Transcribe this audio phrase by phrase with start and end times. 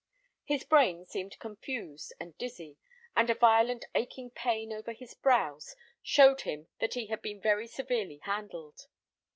[0.43, 2.79] His brain seemed confused and dizzy,
[3.15, 7.67] and a violent aching pain over his brows showed him that he had been very
[7.67, 8.87] severely handled.